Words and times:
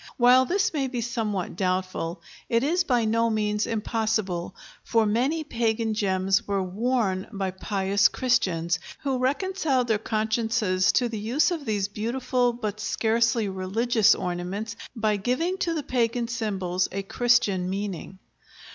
While 0.17 0.45
this 0.45 0.73
may 0.73 0.87
be 0.87 0.99
somewhat 0.99 1.55
doubtful, 1.55 2.23
it 2.49 2.63
is 2.63 2.83
by 2.83 3.05
no 3.05 3.29
means 3.29 3.67
impossible, 3.67 4.55
for 4.83 5.05
many 5.05 5.43
pagan 5.43 5.93
gems 5.93 6.47
were 6.47 6.63
worn 6.63 7.27
by 7.31 7.51
pious 7.51 8.07
Christians, 8.07 8.79
who 9.01 9.19
reconciled 9.19 9.89
their 9.89 9.99
consciences 9.99 10.91
to 10.93 11.07
the 11.07 11.19
use 11.19 11.51
of 11.51 11.65
these 11.65 11.87
beautiful 11.87 12.51
but 12.51 12.79
scarcely 12.79 13.47
religious 13.47 14.15
ornaments 14.15 14.75
by 14.95 15.17
giving 15.17 15.59
to 15.59 15.75
the 15.75 15.83
pagan 15.83 16.27
symbols 16.27 16.87
a 16.91 17.03
Christian 17.03 17.69
meaning. 17.69 18.17